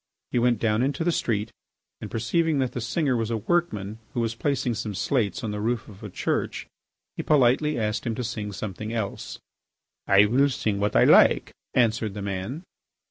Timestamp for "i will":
10.07-10.49